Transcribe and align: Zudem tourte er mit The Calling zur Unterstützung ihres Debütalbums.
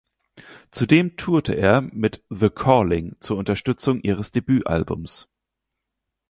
Zudem 0.71 1.15
tourte 1.15 1.53
er 1.53 1.79
mit 1.81 2.23
The 2.31 2.49
Calling 2.49 3.15
zur 3.19 3.37
Unterstützung 3.37 4.01
ihres 4.01 4.31
Debütalbums. 4.31 5.29